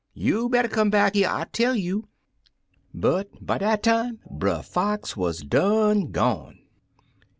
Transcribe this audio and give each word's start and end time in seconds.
You 0.15 0.49
better 0.49 0.67
come 0.67 0.87
on 0.87 0.89
back 0.89 1.13
here, 1.13 1.27
I 1.29 1.45
tell 1.51 1.75
you!' 1.75 2.07
But 2.91 3.45
by 3.45 3.59
dat 3.59 3.83
time, 3.83 4.17
Brer 4.31 4.63
Fox 4.63 5.15
wuz 5.15 5.33
done 5.47 6.09
gone. 6.09 6.57